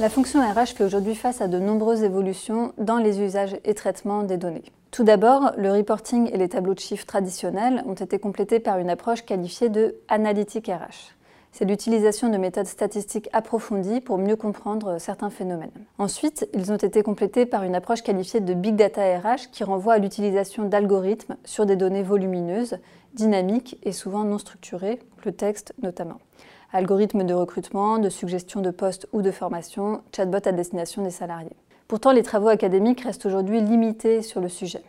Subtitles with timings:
[0.00, 4.24] La fonction RH fait aujourd'hui face à de nombreuses évolutions dans les usages et traitements
[4.24, 4.64] des données.
[4.90, 8.90] Tout d'abord, le reporting et les tableaux de chiffres traditionnels ont été complétés par une
[8.90, 11.14] approche qualifiée de analytique RH.
[11.52, 15.70] C'est l'utilisation de méthodes statistiques approfondies pour mieux comprendre certains phénomènes.
[15.98, 19.92] Ensuite, ils ont été complétés par une approche qualifiée de Big Data RH qui renvoie
[19.92, 22.78] à l'utilisation d'algorithmes sur des données volumineuses,
[23.14, 26.18] dynamiques et souvent non structurées, le texte notamment
[26.74, 31.56] algorithmes de recrutement, de suggestion de postes ou de formation, chatbot à destination des salariés.
[31.86, 34.82] Pourtant, les travaux académiques restent aujourd'hui limités sur le sujet.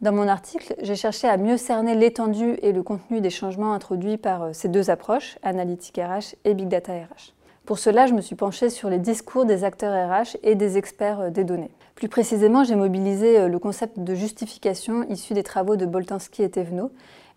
[0.00, 4.16] Dans mon article, j'ai cherché à mieux cerner l'étendue et le contenu des changements introduits
[4.16, 7.34] par euh, ces deux approches, analytique RH et big data RH.
[7.64, 11.20] Pour cela, je me suis penchée sur les discours des acteurs RH et des experts
[11.20, 11.70] euh, des données.
[11.94, 16.50] Plus précisément, j'ai mobilisé euh, le concept de justification issu des travaux de Boltanski et
[16.50, 16.90] Thévenot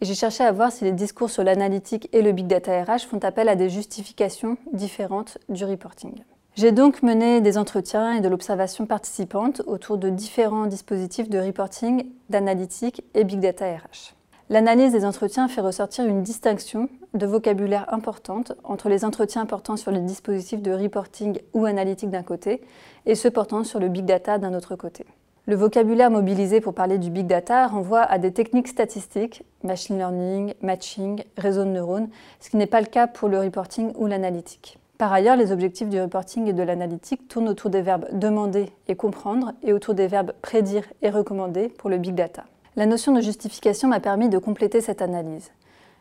[0.00, 3.06] et j'ai cherché à voir si les discours sur l'analytique et le big data RH
[3.08, 6.22] font appel à des justifications différentes du reporting.
[6.54, 12.04] J'ai donc mené des entretiens et de l'observation participante autour de différents dispositifs de reporting,
[12.30, 14.14] d'analytique et big data RH.
[14.52, 19.90] L'analyse des entretiens fait ressortir une distinction de vocabulaire importante entre les entretiens portant sur
[19.90, 22.60] les dispositifs de reporting ou analytique d'un côté
[23.06, 25.06] et ceux portant sur le big data d'un autre côté.
[25.46, 30.52] Le vocabulaire mobilisé pour parler du big data renvoie à des techniques statistiques, machine learning,
[30.60, 34.78] matching, réseau de neurones, ce qui n'est pas le cas pour le reporting ou l'analytique.
[34.98, 38.96] Par ailleurs, les objectifs du reporting et de l'analytique tournent autour des verbes demander et
[38.96, 42.44] comprendre et autour des verbes prédire et recommander pour le big data.
[42.74, 45.50] La notion de justification m'a permis de compléter cette analyse.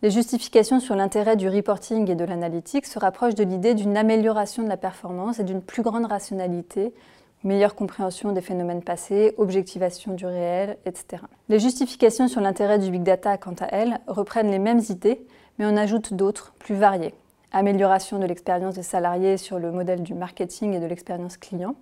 [0.00, 4.62] Les justifications sur l'intérêt du reporting et de l'analytique se rapprochent de l'idée d'une amélioration
[4.62, 6.94] de la performance et d'une plus grande rationalité
[7.42, 11.24] meilleure compréhension des phénomènes passés, objectivation du réel, etc.
[11.48, 15.26] Les justifications sur l'intérêt du big data, quant à elles, reprennent les mêmes idées,
[15.58, 17.14] mais en ajoutent d'autres, plus variées.
[17.50, 21.74] Amélioration de l'expérience des salariés sur le modèle du marketing et de l'expérience client,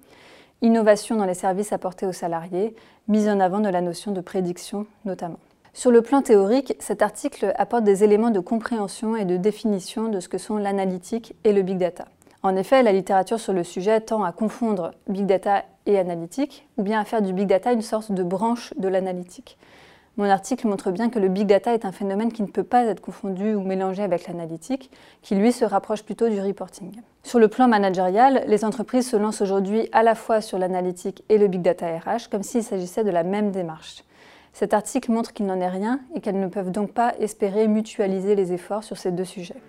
[0.63, 2.75] innovation dans les services apportés aux salariés,
[3.09, 5.39] mise en avant de la notion de prédiction notamment.
[5.73, 10.19] Sur le plan théorique, cet article apporte des éléments de compréhension et de définition de
[10.19, 12.07] ce que sont l'analytique et le big data.
[12.43, 16.83] En effet, la littérature sur le sujet tend à confondre big data et analytique, ou
[16.83, 19.59] bien à faire du big data une sorte de branche de l'analytique.
[20.17, 22.85] Mon article montre bien que le big data est un phénomène qui ne peut pas
[22.85, 24.91] être confondu ou mélangé avec l'analytique,
[25.23, 27.01] qui lui se rapproche plutôt du reporting.
[27.23, 31.39] Sur le plan managérial, les entreprises se lancent aujourd'hui à la fois sur l'analytique et
[31.39, 34.05] le big data RH, comme s'il s'agissait de la même démarche.
[34.53, 38.35] Cet article montre qu'il n'en est rien et qu'elles ne peuvent donc pas espérer mutualiser
[38.35, 39.63] les efforts sur ces deux sujets.